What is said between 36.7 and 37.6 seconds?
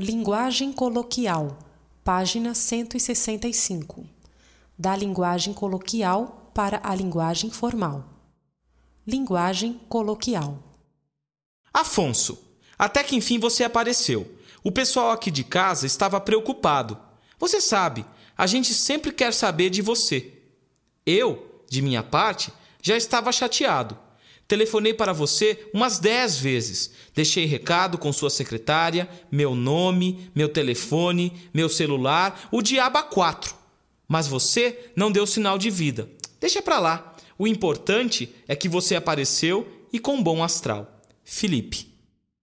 lá. O